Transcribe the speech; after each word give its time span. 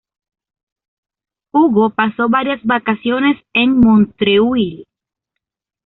Hugo 1.51 1.91
pasó 1.91 2.27
varias 2.27 2.63
vacaciones 2.63 3.37
en 3.53 3.77
Montreuil. 3.77 4.87